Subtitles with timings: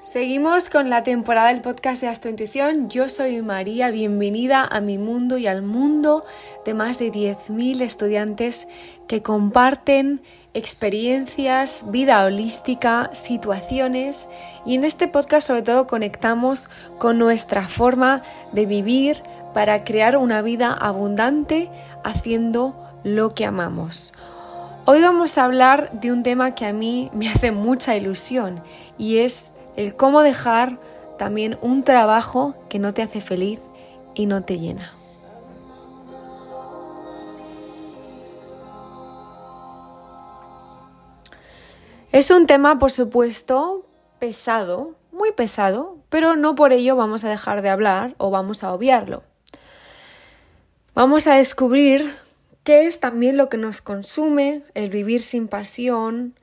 [0.00, 2.88] Seguimos con la temporada del podcast de Astrointuición.
[2.88, 6.24] Yo soy María, bienvenida a mi mundo y al mundo
[6.64, 8.68] de más de 10.000 estudiantes
[9.08, 10.22] que comparten
[10.54, 14.28] experiencias, vida holística, situaciones
[14.64, 18.22] y en este podcast sobre todo conectamos con nuestra forma
[18.52, 19.20] de vivir
[19.52, 21.70] para crear una vida abundante
[22.04, 24.12] haciendo lo que amamos.
[24.84, 28.62] Hoy vamos a hablar de un tema que a mí me hace mucha ilusión
[28.96, 30.80] y es el cómo dejar
[31.18, 33.60] también un trabajo que no te hace feliz
[34.12, 34.92] y no te llena.
[42.10, 43.86] Es un tema, por supuesto,
[44.18, 48.72] pesado, muy pesado, pero no por ello vamos a dejar de hablar o vamos a
[48.72, 49.22] obviarlo.
[50.96, 52.16] Vamos a descubrir
[52.64, 56.34] qué es también lo que nos consume, el vivir sin pasión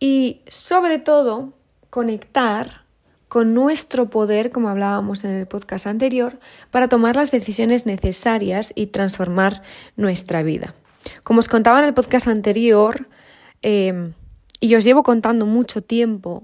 [0.00, 1.52] y sobre todo
[1.94, 2.82] conectar
[3.28, 6.40] con nuestro poder, como hablábamos en el podcast anterior,
[6.72, 9.62] para tomar las decisiones necesarias y transformar
[9.94, 10.74] nuestra vida.
[11.22, 13.06] Como os contaba en el podcast anterior,
[13.62, 14.12] em,
[14.58, 16.42] y os llevo contando mucho tiempo,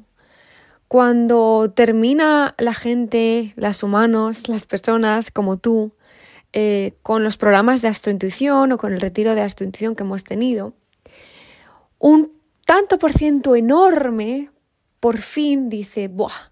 [0.86, 5.91] cuando termina la gente, los humanos, las personas como tú,
[6.52, 10.74] eh, con los programas de astrointuición o con el retiro de astrointuición que hemos tenido,
[11.98, 12.30] un
[12.67, 14.50] tanto por ciento enorme
[15.00, 16.50] por fin dice, ¡buah!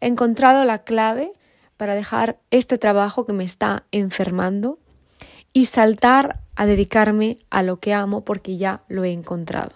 [0.00, 1.32] He encontrado la clave
[1.76, 4.78] para dejar este trabajo que me está enfermando
[5.52, 9.72] y saltar a dedicarme a lo que amo porque ya lo he encontrado.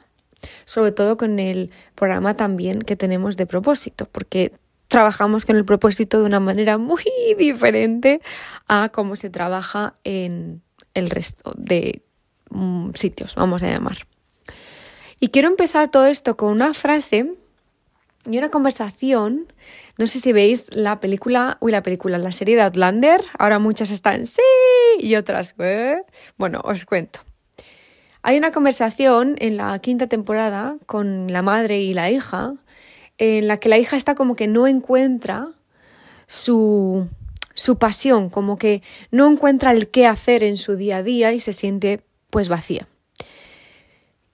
[0.64, 4.53] Sobre todo con el programa también que tenemos de propósito, porque
[4.89, 7.05] trabajamos con el propósito de una manera muy
[7.39, 8.20] diferente
[8.69, 10.62] a cómo se trabaja en
[10.94, 12.03] el resto de
[12.50, 14.06] mm, sitios, vamos a llamar.
[15.19, 17.34] Y quiero empezar todo esto con una frase
[18.27, 19.47] y una conversación,
[19.99, 23.91] no sé si veis la película, uy, la película, la serie de Outlander, ahora muchas
[23.91, 24.43] están sí
[24.99, 26.03] y otras, ¿eh?
[26.37, 27.21] bueno, os cuento.
[28.23, 32.55] Hay una conversación en la quinta temporada con la madre y la hija,
[33.19, 35.53] en la que la hija está como que no encuentra
[36.27, 37.09] su,
[37.55, 41.41] su pasión, como que no encuentra el qué hacer en su día a día y
[41.41, 42.89] se siente pues vacía.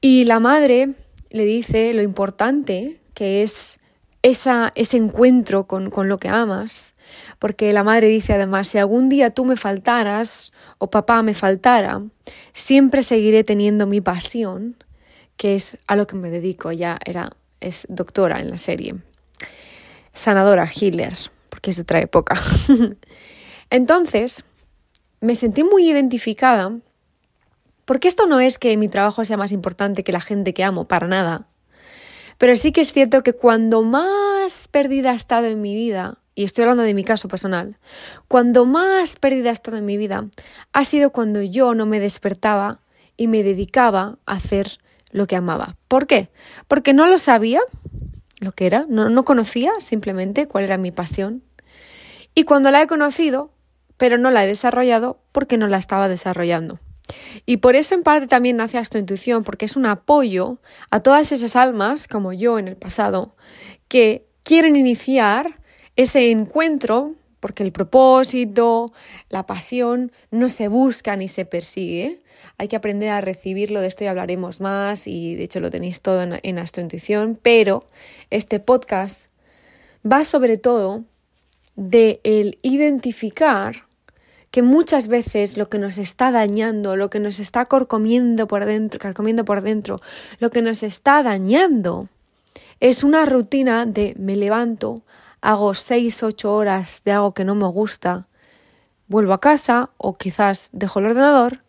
[0.00, 0.94] Y la madre
[1.30, 3.78] le dice lo importante que es
[4.22, 6.94] ese encuentro con, lo que amas,
[7.38, 12.02] porque la madre dice además, si algún día tú me faltaras o papá me faltara,
[12.52, 14.76] siempre seguiré teniendo mi pasión,
[15.36, 16.70] que es a lo que me dedico.
[16.70, 18.94] Ella era, es doctora en la serie.
[20.14, 21.14] Sanadora, healer,
[21.48, 22.36] porque es de otra época.
[23.70, 24.44] Entonces,
[25.20, 26.78] me sentí muy identificada,
[27.84, 30.86] porque esto no es que mi trabajo sea más importante que la gente que amo,
[30.86, 31.46] para nada.
[32.42, 36.42] Pero sí que es cierto que cuando más perdida he estado en mi vida, y
[36.42, 37.78] estoy hablando de mi caso personal,
[38.26, 40.26] cuando más perdida he estado en mi vida,
[40.72, 42.80] ha sido cuando yo no me despertaba
[43.16, 44.80] y me dedicaba a hacer
[45.12, 45.76] lo que amaba.
[45.86, 46.30] ¿Por qué?
[46.66, 47.60] Porque no lo sabía
[48.40, 51.44] lo que era, no conocía simplemente cuál era mi pasión.
[52.34, 53.52] Y cuando la he conocido,
[53.96, 56.80] pero no la he desarrollado porque no la estaba desarrollando.
[57.46, 60.58] Y por eso en parte también nace tu intuición, porque es un apoyo
[60.90, 63.34] a todas esas almas, como yo en el pasado,
[63.88, 65.58] que quieren iniciar
[65.96, 68.92] ese encuentro, porque el propósito,
[69.28, 72.20] la pasión no se busca ni se persigue.
[72.58, 76.00] Hay que aprender a recibirlo, de esto ya hablaremos más y de hecho lo tenéis
[76.00, 77.84] todo en, en intuición, pero
[78.30, 79.28] este podcast
[80.10, 81.04] va sobre todo
[81.74, 83.86] de el identificar
[84.52, 89.00] que muchas veces lo que nos está dañando, lo que nos está corcomiendo por dentro,
[89.46, 90.00] por dentro,
[90.38, 92.08] lo que nos está dañando
[92.78, 95.02] es una rutina de me levanto,
[95.40, 98.28] hago seis, ocho horas de algo que no me gusta,
[99.08, 101.62] vuelvo a casa o quizás dejo el ordenador,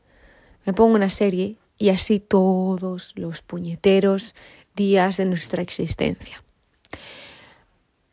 [0.66, 4.36] me pongo una serie y así todos los puñeteros
[4.76, 6.43] días de nuestra existencia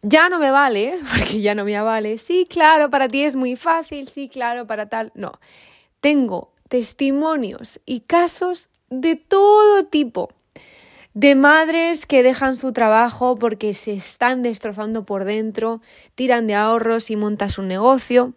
[0.02, 3.56] ya no me vale, porque ya no me vale, sí, claro, para ti es muy
[3.56, 5.32] fácil, sí, claro, para tal, no.
[6.00, 10.30] Tengo testimonios y casos de todo tipo.
[11.12, 15.82] De madres que dejan su trabajo porque se están destrozando por dentro,
[16.14, 18.34] tiran de ahorros y montan su negocio.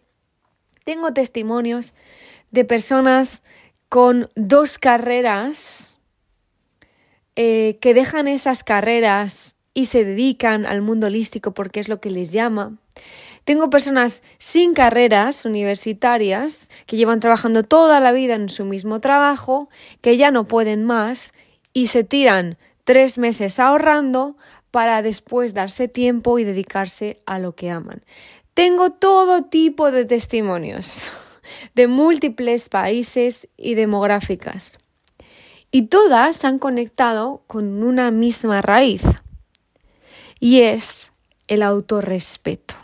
[0.84, 1.94] Tengo testimonios
[2.52, 3.44] de personas
[3.90, 6.00] con dos carreras
[7.36, 12.12] eh, que dejan esas carreras y se dedican al mundo holístico porque es lo que
[12.12, 12.78] les llama.
[13.44, 19.70] Tengo personas sin carreras universitarias que llevan trabajando toda la vida en su mismo trabajo,
[20.02, 21.34] que ya no pueden más
[21.74, 24.38] y se tiran tres meses ahorrando
[24.72, 28.04] para después darse tiempo y dedicarse a lo que aman.
[28.54, 31.12] Tengo todo tipo de testimonios
[31.76, 34.78] de múltiples países y demográficas.
[35.70, 39.02] Y todas han conectado con una misma raíz.
[40.44, 41.14] Y es
[41.48, 42.76] el autorrespeto.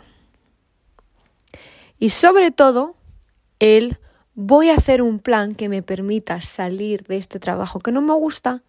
[1.98, 2.96] Y sobre todo,
[3.58, 3.98] el
[4.34, 8.14] voy a hacer un plan que me permita salir de este trabajo que no me
[8.14, 8.62] gusta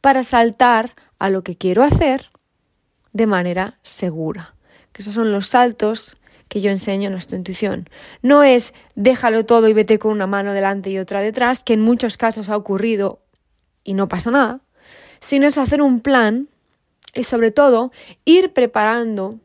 [0.00, 2.30] para saltar a lo que quiero hacer
[3.12, 4.54] de manera segura.
[4.92, 6.16] Que esos son los saltos
[6.48, 7.90] que yo enseño en nuestra intuición.
[8.22, 11.82] No es déjalo todo y vete con una mano delante y otra detrás, que en
[11.82, 13.20] muchos casos ha ocurrido
[13.84, 14.62] y no pasa nada,
[15.20, 16.48] sino es hacer un plan
[17.14, 17.92] y sobre todo
[18.24, 19.38] ir preparando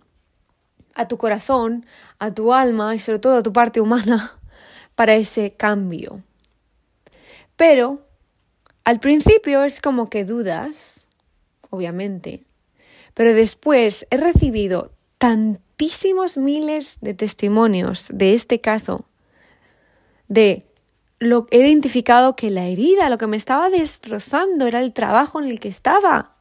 [0.94, 1.86] a tu corazón,
[2.20, 4.40] a tu alma y sobre todo a tu parte humana
[4.96, 6.22] para ese cambio.
[7.56, 8.06] Pero
[8.84, 11.08] al principio es como que dudas,
[11.70, 12.44] obviamente,
[13.14, 19.06] pero después he recibido tantísimos miles de testimonios de este caso,
[20.28, 20.66] de
[21.20, 25.50] lo he identificado que la herida, lo que me estaba destrozando era el trabajo en
[25.50, 26.35] el que estaba.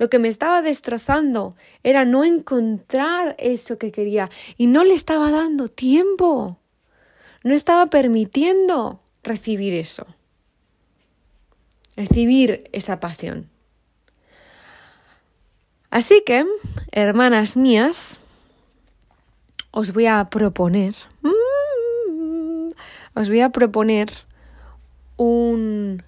[0.00, 5.30] Lo que me estaba destrozando era no encontrar eso que quería y no le estaba
[5.30, 6.56] dando tiempo.
[7.44, 10.06] No estaba permitiendo recibir eso.
[11.96, 13.50] Recibir esa pasión.
[15.90, 16.46] Así que,
[16.92, 18.20] hermanas mías,
[19.70, 22.70] os voy a proponer, mm,
[23.16, 24.08] os voy a proponer
[25.18, 26.02] un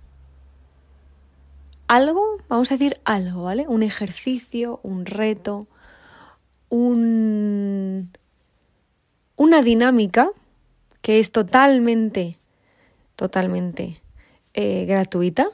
[1.88, 3.66] algo, vamos a decir algo, ¿vale?
[3.68, 5.66] Un ejercicio, un reto,
[6.68, 8.10] un,
[9.36, 10.30] una dinámica
[11.02, 12.38] que es totalmente,
[13.16, 14.00] totalmente
[14.54, 15.48] eh, gratuita.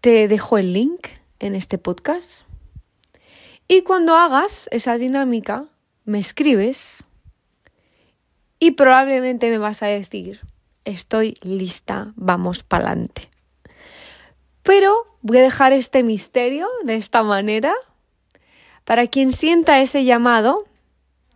[0.00, 1.08] Te dejo el link
[1.38, 2.48] en este podcast
[3.70, 5.66] y cuando hagas esa dinámica,
[6.06, 7.04] me escribes
[8.58, 10.40] y probablemente me vas a decir,
[10.86, 13.28] estoy lista, vamos pa'lante.
[14.68, 17.72] Pero voy a dejar este misterio de esta manera
[18.84, 20.66] para quien sienta ese llamado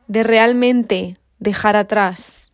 [0.06, 2.52] de realmente dejar atrás.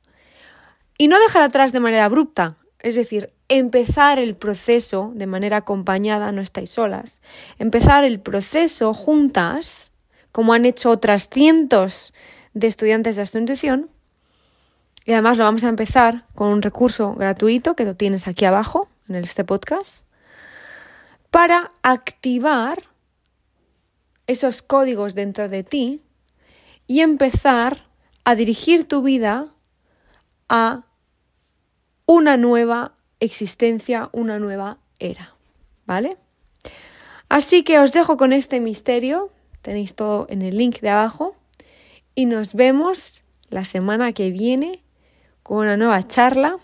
[0.96, 6.30] Y no dejar atrás de manera abrupta, es decir, empezar el proceso de manera acompañada,
[6.30, 7.22] no estáis solas,
[7.58, 9.90] empezar el proceso juntas,
[10.30, 12.14] como han hecho otras cientos
[12.54, 13.90] de estudiantes de esta intuición,
[15.04, 18.88] y además lo vamos a empezar con un recurso gratuito que lo tienes aquí abajo
[19.08, 20.07] en este podcast,
[21.30, 22.84] para activar
[24.26, 26.02] esos códigos dentro de ti
[26.86, 27.86] y empezar
[28.24, 29.52] a dirigir tu vida
[30.48, 30.84] a
[32.06, 35.34] una nueva existencia, una nueva era.
[35.86, 36.18] ¿Vale?
[37.28, 39.30] Así que os dejo con este misterio.
[39.62, 41.36] Tenéis todo en el link de abajo.
[42.14, 44.82] Y nos vemos la semana que viene
[45.42, 46.58] con una nueva charla.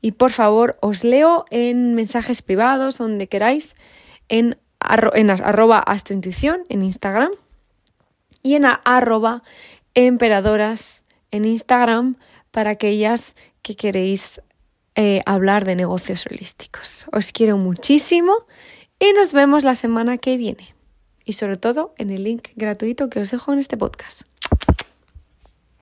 [0.00, 3.74] Y por favor, os leo en mensajes privados, donde queráis,
[4.28, 4.58] en,
[5.14, 7.30] en arroba astrointuición en Instagram
[8.42, 9.42] y en arroba
[9.94, 12.16] emperadoras en Instagram
[12.50, 14.40] para aquellas que queréis
[14.94, 17.06] eh, hablar de negocios holísticos.
[17.12, 18.34] Os quiero muchísimo
[18.98, 20.74] y nos vemos la semana que viene.
[21.24, 24.29] Y sobre todo en el link gratuito que os dejo en este podcast.